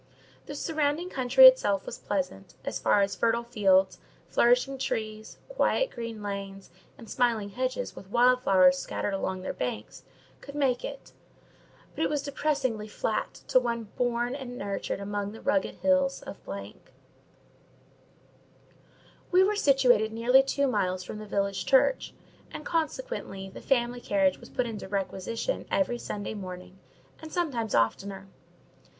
[0.47, 6.23] The surrounding country itself was pleasant, as far as fertile fields, flourishing trees, quiet green
[6.23, 10.01] lanes, and smiling hedges with wild flowers scattered along their banks,
[10.41, 11.11] could make it;
[11.93, 16.37] but it was depressingly flat to one born and nurtured among the rugged hills of——.
[19.31, 22.11] We were situated nearly two miles from the village church,
[22.51, 26.79] and, consequently, the family carriage was put in requisition every Sunday morning,
[27.21, 28.27] and sometimes oftener.